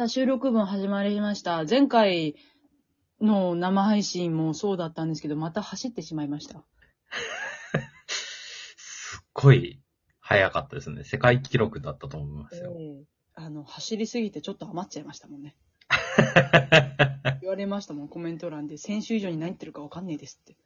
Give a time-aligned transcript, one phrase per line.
[0.00, 1.66] さあ、収録分始まりました。
[1.68, 2.34] 前回
[3.20, 6.64] の生配信もそうだったんですけど、また走ってしまいました。
[8.78, 9.78] すっごい
[10.18, 11.04] 早かったですね。
[11.04, 12.74] 世界記録だったと思いますよ。
[12.78, 13.04] ええ
[13.34, 15.54] あの、走りすぎてちょっと余っちゃいましたもんね。
[17.42, 18.78] 言われましたもん、コメント欄で。
[18.78, 20.56] 先週以上に何言ってるかわかんねえですって。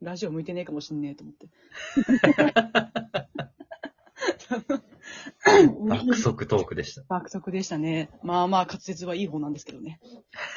[0.00, 1.46] ラジオ向いてねえかもしんねえと思って。
[5.88, 7.02] 爆速トークでした。
[7.08, 8.10] 爆速でしたね。
[8.22, 10.00] まあまあ、滑舌はいい方なんですけどね。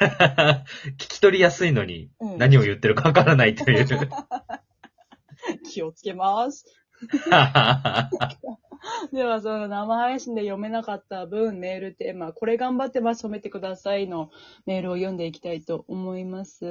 [0.00, 0.64] 聞
[0.96, 3.86] き取りやすいのにうん何を言ってるかわからないという。
[5.70, 6.66] 気をつけます。
[9.12, 14.30] では、その生配信で読めなかった分、メールテーマ、これ頑張ってます、褒めてくださいの
[14.66, 16.66] メールを読んでいきたいと思います。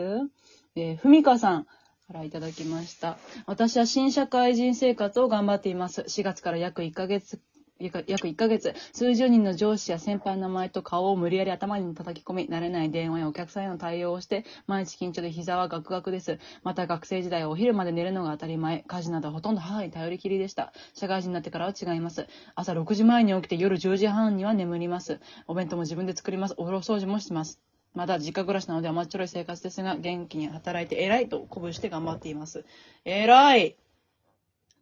[0.75, 3.17] えーふみかさんからいただきました。
[3.45, 6.01] 私は新社会人生活を頑張っています。
[6.01, 7.39] 4月から約1ヶ月、
[7.79, 16.39] 約1ヶ月、数十人の上司や先輩の名前と顔を無理やり頭に叩き込み、慣れない電話やお客さんへの対応をして、毎日緊張で膝はガクガクです。
[16.63, 18.83] また学生時代はお昼まで寝るのが当たり前。
[18.87, 20.73] 家事などほとんど母に頼りきりでした。
[20.93, 22.27] 社会人になってからは違います。
[22.55, 25.19] 朝6時前に起きて夜10時半には眠ります。
[25.47, 26.55] お弁当も自分で作ります。
[26.57, 27.59] お風呂掃除もします。
[27.93, 32.63] まだ実家暮らしなので甘っちょろい生活ですが、元気に働いて偉いと鼓舞して頑張っています。
[33.05, 33.75] 偉い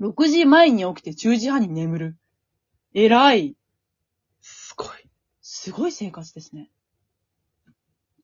[0.01, 2.17] !6 時前に起きて10時半に眠る。
[2.97, 3.57] 偉い
[4.39, 4.87] すごい。
[5.41, 6.71] すごい生活ですね。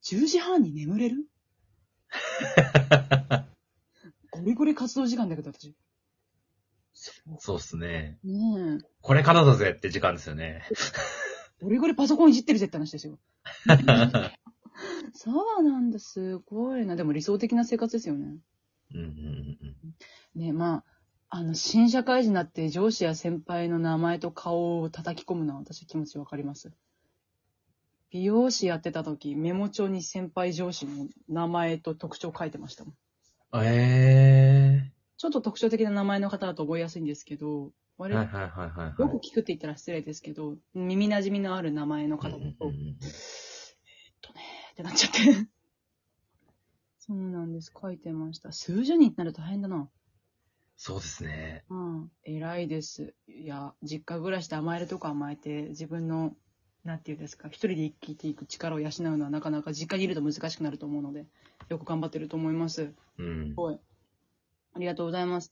[0.01, 1.25] 10時半に眠れる？
[4.31, 5.75] ゴリゴリ活動時間だけど、私。
[7.39, 8.17] そうっすね。
[8.23, 8.87] ねえ。
[9.01, 10.63] これからだぜって時間ですよね。
[11.61, 13.19] ゴリゴリパソコンいじってるぜって話ですよ。
[15.13, 16.95] そうなんだ、すごいな。
[16.95, 18.37] でも理想的な生活ですよね。
[18.93, 19.07] うんうんう
[19.77, 20.05] ん
[20.35, 20.85] ねまあ、
[21.33, 26.73] あの、新社会人になって上司や先輩の名前と顔を叩き込むのは私気持ちわかります。
[28.09, 32.95] 美容師やってた時、メモ帳に先輩上司の名前と特徴書いてましたもん。
[33.63, 39.01] えちょっと特徴的な名前の方だと覚えやすいんですけど、え割とはいはいはいはいはい。
[39.01, 42.97] よく聞くって言ったら失礼ですけど、耳馴染みのある名前の方だと、うんうんうんうん
[44.21, 44.41] とね
[44.73, 45.47] ってなっちゃって。
[46.99, 47.71] そうなんです。
[47.73, 48.51] 書いてました。
[48.51, 49.89] 数十人になると大変だな。
[50.83, 51.63] そうですね。
[51.69, 52.11] うん。
[52.23, 53.13] 偉いです。
[53.27, 56.35] いや、実家暮らしで甘えるとこ甘えて、自分の、
[56.83, 61.27] なんていうんですか、一人で生きていく力を養うのはなかなか実家にいると難しくなると思うので、
[61.69, 62.95] よく頑張ってると思います。
[63.19, 63.53] うん。
[63.55, 63.79] はい。
[64.73, 65.51] ありがとうございます。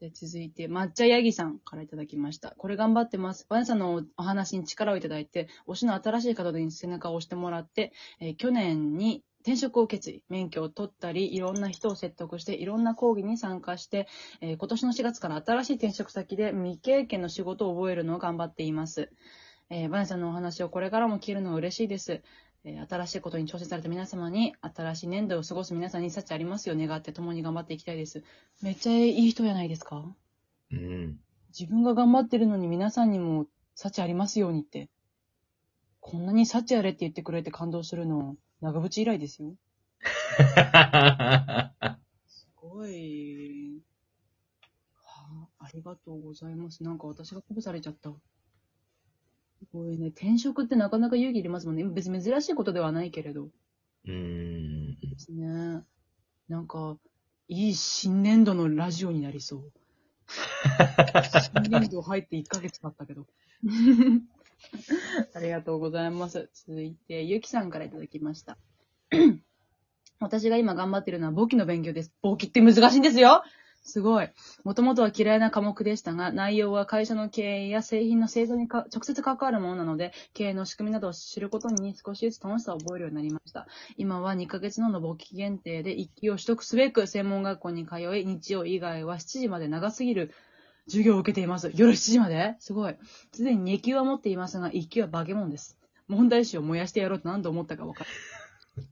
[0.00, 2.56] で、続いて、抹茶ヤギさんからいただきました。
[2.58, 3.46] これ頑張ってます。
[3.48, 14.08] バネさんのお話に力をいただいて、推しの新しい方に背中を押してもらって、えー去年に転職を決意、免許を取ったり、いろんな人を説得して、いろんな講義に参加して、
[14.40, 19.12] えー今年の4月から新しい転職先で未経験の仕事を覚えるのを頑張っています。
[19.70, 22.22] えーバネさんのお話をこれからも聞けるのは嬉しいです。
[22.64, 28.24] えー新しいことに挑戦された皆様に、新しい年度を過ごす皆さんに幸ありますよう願って共に頑張っていきたいです。
[28.62, 30.12] めっちゃいい人じゃないですか
[30.72, 31.20] うん。
[31.56, 33.46] 自分が頑張ってるのに皆さんにも
[33.76, 34.90] 幸ありますようにって。
[36.06, 39.54] こんなに幸あれって言ってくれて感動するの、長渕以来ですよ。
[42.28, 43.82] すごい。
[45.02, 46.84] はあ、ありがとうございます。
[46.84, 48.10] なんか私が鼓舞されちゃった。
[48.10, 48.16] す
[49.72, 50.08] ごいね。
[50.10, 51.82] 転職ってなかなか勇気いりますもんね。
[51.82, 53.48] 別に珍しいことではないけれど。
[54.06, 55.00] うん。
[55.00, 55.82] ですね。
[56.48, 56.98] なんか、
[57.48, 59.72] いい新年度のラジオになりそう。
[61.42, 63.26] 新年度入って1ヶ月経ったけど。
[65.34, 66.50] ありがとうございます。
[66.54, 68.58] 続いて、ゆきさんからいただきました。
[70.18, 72.12] 私が今頑張ってるのは簿記の勉強です。
[72.22, 73.42] 簿記って難しいんですよ
[73.86, 74.28] すごい。
[74.64, 83.68] もともとは嫌いな科目でしたが、内容は会社の経営や製品の製造にか直接関わるものなので、経営の仕組みなどを知ることに少しずつ楽しさを覚えるようになりました。
[83.96, 90.32] 今は2ヶ月のの簿記限定で1級を取得すべく専門学校に通い、日曜以外は7時まで長すぎる
[90.88, 91.72] 授業を受けています。
[91.74, 92.56] 夜7時まで？
[92.60, 92.96] すごい。
[93.32, 95.76] すでに2級は持っていますが、1級は化け物です。
[96.08, 98.10] 問題集を燃やしてやろうと何度思ったか分かる。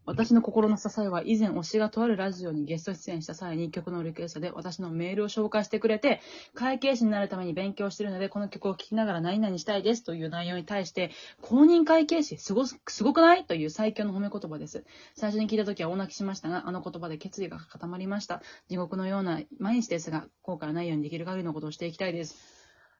[0.07, 6.21] 私の心の支えは以前推しがとあるラジオにゲスト出演した際に曲のリクエストで私のメールを紹介してくれて、
[6.55, 11.11] 会計士になるために勉強しているので、この曲を聴きながら何々したいですという内容に対して、
[11.43, 14.85] 公認会計士すごす、すごくないという最強の褒め言葉です。
[15.15, 18.43] 最初に聞いた時は大泣きしましたが、あの言葉で決意が固まりました。
[18.69, 22.37] 地獄のような毎日ですが、後悔ないようにできる限りのことをしていきたいです。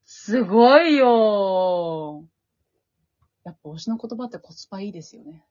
[0.05, 2.27] すごいよー
[3.45, 5.45] やっぱ推しの言葉ってコスパいいですよね。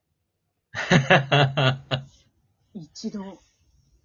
[2.73, 3.39] 一度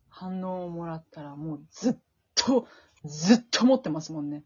[0.08, 1.96] 反応をもらったらもうずっ
[2.34, 2.66] と、
[3.04, 4.44] ずっと持ってますもんね。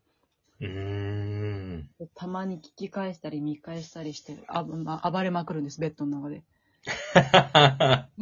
[0.60, 1.88] うーん。
[1.98, 6.42] でたまに聞き返したり見返したりして、あ、まあ、暴れまくるんです、ベッドの中で。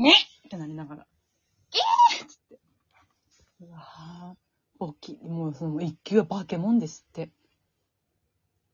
[0.46, 1.06] ってなりながら。
[1.72, 2.58] えーっつって。
[3.60, 4.36] うわぁ、
[4.78, 5.18] 大きい。
[5.22, 7.30] もうその一級はバケモンですって。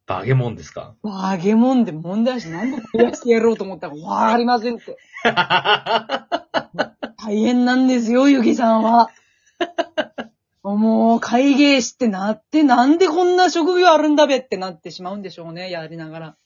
[0.06, 0.94] バゲモンですか？
[1.02, 4.96] バケモンで問題だし、なんで増やしてやろうと思ったかわかりませんって。
[7.18, 9.10] 大変なんですよ、ゆきさんは。
[10.62, 16.36] もう、会芸士ってなって、なんでこんな職業あるんだべってなってしまうんでしょうね、やりながら。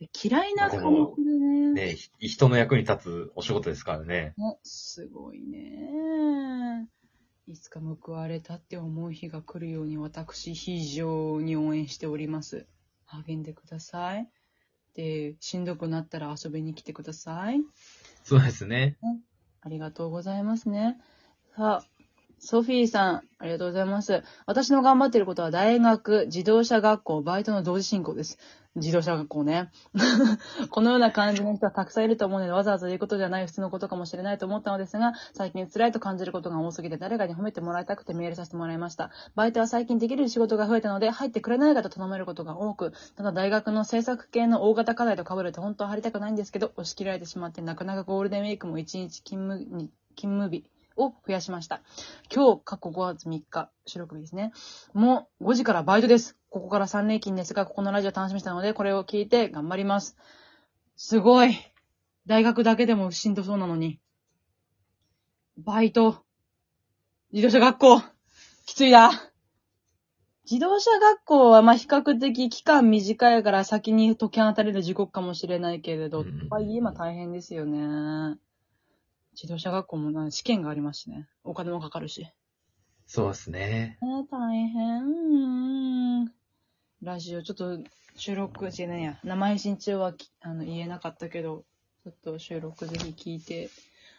[0.00, 1.72] で嫌いな科目でね。
[1.72, 2.96] ねひ人の役に立
[3.30, 4.34] つお仕事ですからね。
[4.36, 5.90] ねすごいね。
[7.46, 12.66] いつか報われたって思う日が来るように私非常に応援しております。
[13.06, 14.28] 励んでください。
[14.94, 17.60] で、しんどくなったら遊びに来てください。
[18.24, 18.96] そうですね。
[19.60, 20.98] ありがとうございますね。
[21.56, 21.84] さあ、
[22.44, 24.24] ソフィーさん、ありがとうございます。
[24.46, 28.36] 私の頑張っていることは大学、自動車学校、バイトの同時進行です。
[28.74, 29.70] 自動車学校ね。
[30.70, 39.12] このような感じの人はたくさんいると思うので、わざわざ言うことじゃない普通のことかもしれないと思ったのですが、最近辛いと感じることが多すぎて誰かに褒めてもらいたくてメールさせてもらいました。
[39.36, 50.64] バイトは最近できる仕事が増えたので、入ってくれないかと頼めることが多く、ただ大学の制作系の大型課題と被ると本当は入りたくないんですけど、押し切られてしまって、なかなかゴールデンウィークも1日勤務に、勤務日
[50.96, 51.82] を増やしました。
[52.34, 54.52] 今日、過去5月3日、収録日ですね。
[54.92, 56.36] もう5時からバイトです。
[56.50, 60.16] ここから3連勤ですが、ここのラジオ楽しみにしたので、これを聞いて頑張ります。
[60.96, 61.56] すごい。
[62.26, 63.98] 大学だけでもしんどそうなのに。
[65.58, 66.24] バイト。
[67.32, 68.02] 自動車学校。
[68.66, 69.10] きついな。
[70.50, 78.36] 自動車学校は、まあ、比較的期間短いから先に解き放たれる時刻かもしれないけれど、うんとはいえ今大変ですよね。
[79.34, 81.28] 自動車学校もな試験がありますしね。
[81.44, 82.26] お金もかかるし。
[83.06, 83.98] そうですね。
[84.02, 85.04] えー、大変。
[85.04, 86.32] うん
[87.02, 87.78] ラジオ、ちょっと
[88.14, 89.18] 収録じゃねえや。
[89.24, 91.64] 生配信中はきあの言えなかったけど、
[92.04, 93.70] ちょっと収録ぜひ聞いて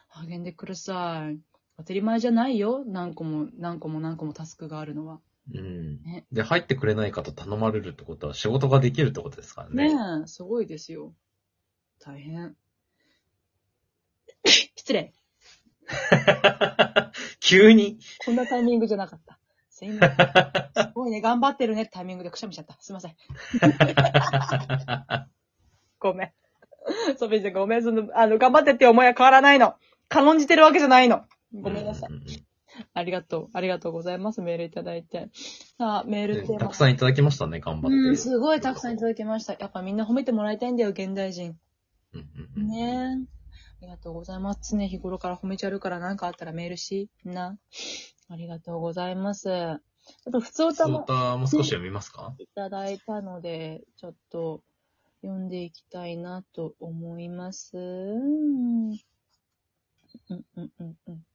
[0.09, 1.39] 励んでください。
[1.77, 2.83] 当たり前じゃないよ。
[2.85, 5.19] 何個も何個も何個もタスクがあるのは。
[5.53, 6.25] うんね。
[6.31, 10.21] で、入ってくれないかと頼まれるってことは仕事ができるってことですからねね。
[10.23, 11.13] え、すごいですよ。
[11.99, 12.55] 大変。
[14.83, 15.13] 失礼。
[17.39, 17.99] 急に。
[18.25, 19.39] こんなタイミングじゃなかった。
[19.69, 20.13] すいません。
[20.87, 22.75] すごいね、頑張ってるねタイミングでくしゃみしちゃった。
[22.81, 23.15] すいません。
[25.99, 26.33] ごめん。
[27.17, 27.83] ソフィーさんごめん。
[27.83, 29.75] その、あの、頑張ってって思いは変わらないの。
[30.09, 31.23] 軽んじてるわけじゃないの。
[31.53, 32.09] ごめんなさい。
[32.93, 33.49] ありがとう。
[33.53, 34.41] ありがとうございます。
[34.41, 35.29] メールいただいて。
[35.77, 36.53] さあ、メールテーマ。
[36.55, 37.95] ねたくさんいただきましたね、頑張って。
[37.95, 39.53] うん、すごいたくさんいただきました。
[39.53, 41.57] やっぱみんな褒めてもらいたいんだよ、現代人。
[42.57, 43.32] ねえ。
[43.83, 44.71] ありがとうございます。
[44.71, 47.57] 常日頃から褒めちゃるから何かあったらメールしな。
[48.29, 49.49] ありがとうございます。
[49.49, 49.73] ちょ
[50.29, 52.33] っと普通歌普通も歌も少し読みますか？
[52.39, 54.61] いただいたので、ちょっと
[55.21, 57.77] 読んでいきたいなと思います。
[57.77, 58.99] うん、うん、
[60.55, 60.71] うん、
[61.07, 61.25] うん。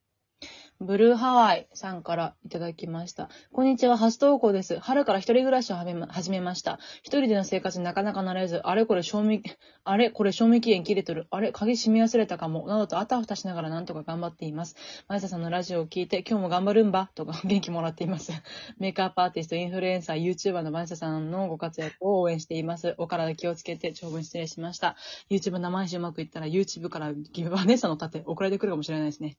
[0.81, 3.29] ブルーハワイさんからいただきました。
[3.53, 4.79] こんにちは、初投稿です。
[4.79, 6.79] 春から一人暮らしを始めました。
[7.03, 9.43] 一人での生活になかなか慣れず、あれこれ賞味、
[9.83, 11.27] あれこれ賞味期限切れとる。
[11.33, 12.69] あれ鍵閉め忘れたかも。
[12.69, 14.77] などとあたふたしながらなんとか頑張っています。
[15.09, 17.11] マイサさんのラジオを聞いて、今日も頑張るんば？
[17.17, 18.31] とか 元気もらっています。
[18.79, 22.95] メイクアップアーティスト、インフルエンサー、YouTuber のバンサさんのご活躍を応援しています。
[22.99, 24.95] お体気をつけて長文失礼しました。
[25.29, 29.39] YouTube 生配信うまくいったら YouTube からギブバネさんの盾送られてくるかもしれないですね。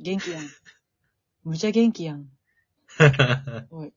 [0.00, 0.48] 元気やん。
[1.44, 2.26] むちゃ元気やん。
[2.98, 3.92] すごい。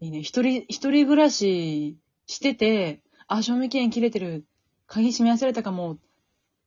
[0.00, 0.22] いいね。
[0.22, 4.46] 一人、一人暮らししてて、あ、賞味期限切れてる。
[4.86, 5.98] 鍵閉め忘れたかも。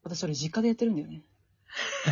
[0.03, 1.23] 私それ実家でやってるんだよね。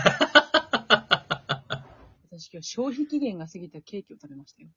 [2.32, 4.70] 私今日消費期限が過ぎたケーキを食べましたよ。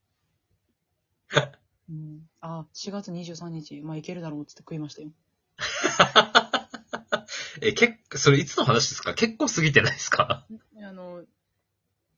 [1.88, 5.10] うん、あ、4月23日、まあいけるだろうって食いましたよ。
[7.62, 9.14] え、結構、それいつの話ですか？
[9.14, 10.46] 結構過ぎてないですか？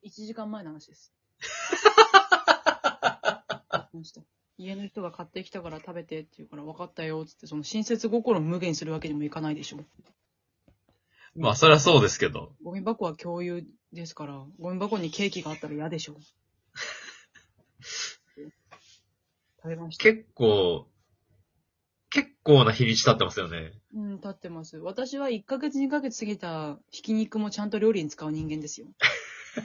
[0.08, 1.12] 1時間前の話です。
[4.58, 9.78] 家の人が買ってきたから食べてって言うから分かったよっつって、その親切心を無限にするわけにもいかないでしょ。
[11.36, 12.52] まあ、それはそうですけど。
[12.62, 16.16] ゴミ箱は共有ですから、ゴミ箱にケーキがあったら嫌でしょ。
[19.62, 20.04] 食べました。
[20.04, 20.88] 結構、
[22.10, 23.72] 結構な日にち経ってますよね。
[23.94, 24.78] うん、立ってます。
[24.78, 28.88] 私は1ヶ月2ヶ月過ぎたひき肉もちゃんと料理に使う人間ですよ。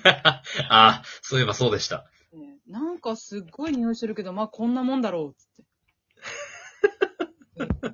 [0.69, 2.09] あ、そういえばそうでした。
[2.33, 5.63] ねなんかすっごい匂いするけど、まあこんなもんだろうっつって。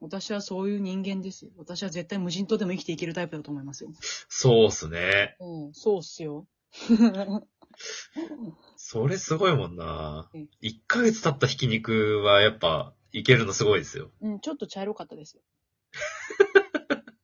[0.00, 1.50] 私はそういう人間ですよ。
[1.56, 3.90] 私は絶対無人島でも生きていけるタイプだと思いますよ。
[4.28, 5.36] そうっすね。
[5.40, 6.46] うん、そうっすよ。
[8.76, 10.48] それすごいもんなうん。
[10.62, 14.10] 1ヶ月経ったひき肉はやっぱ、いけるのすごいですよ。
[14.20, 15.42] うん、ちょっと茶色かったですよ。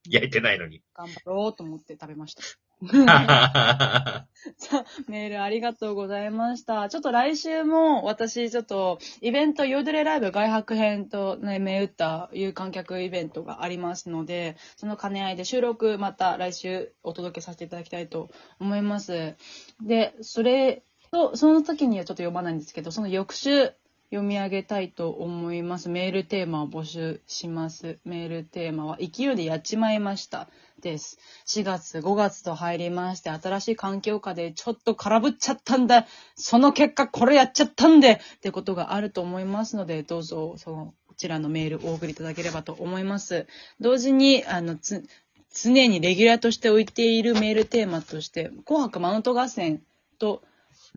[0.08, 0.82] 焼いてないのに。
[0.94, 2.42] 頑張ろうと思って食べました。
[2.88, 6.88] さあ、メールありがとうございました。
[6.88, 19.36] ちょっと来週も私ちょっとイベント、ヨーデレライブ外泊編とね、銘打った有観客イベントがありますので、その兼ね合いで収録また来週お届けさせていただきたいと思います。
[19.80, 23.72] で、それと、その時にはちょっと読まないんですけど、その翌週
[24.12, 25.88] 読み上げたいと思います。
[25.88, 27.98] メールテーマを募集します。
[28.04, 30.50] メールテーマは、勢いでやっちまいました。
[30.82, 31.18] です。
[31.46, 36.06] 4月、5月と入りまして、新しい環境下でちょっと空振っちゃったんだ。
[36.34, 43.46] その結果、これやっちゃったんで、ってことがあると思いますので、どうぞ、その、こちらのメールをお送りいただければと思います。
[43.80, 45.08] 同時に、あの、つ、
[45.54, 49.82] 常にレギュラーとして置いているメールテーマとして、紅白マウント合戦
[50.18, 50.42] と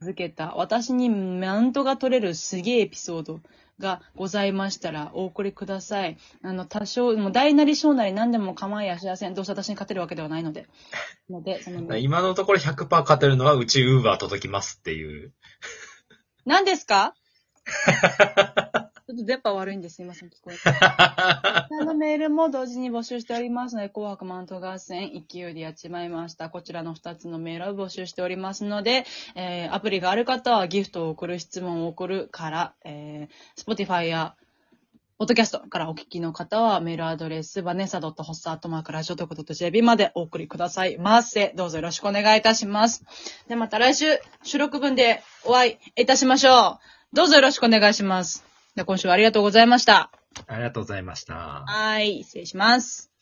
[0.01, 3.39] 付けた、私にマウントが取れるすげえエピソード
[3.79, 6.17] がございましたら、お送りください。
[6.41, 9.33] あの、多少、もう大なり小なり何でも構いやしません。
[9.33, 10.67] どうせ私に勝てるわけではないので。
[11.29, 15.33] ので、その、 今のところ100%勝てるのはうちウーバー届きますっていう。
[16.45, 17.13] 何ですか？
[19.07, 20.01] ちょっと電波悪いんです。
[20.01, 20.61] いません、聞こえて。
[20.65, 26.49] あのメールも同時に募集しておりますので、紅白マント合戦、勢いでやっちまいました。
[26.49, 34.35] こちらの2つのメールを募集しておりますので、えー、アプリがある方はギフトを送る、質問を送るから、えー、Spotify や、
[35.19, 41.53] ポッドキャストからお聞きの方はメールアドレス、バネサドットホッサ .hossa.radio.jp までお送りくださいませ。
[41.55, 43.05] どうぞよろしくお願いいたします。
[43.47, 46.79] で、また来週、収録分でお会いいたしましょ
[47.13, 47.15] う。
[47.15, 48.54] どうぞよろしくお願いします。
[48.75, 50.11] で今週はありがとうございました。
[50.47, 51.63] ありがとうございました。
[51.65, 53.14] はい、失礼します。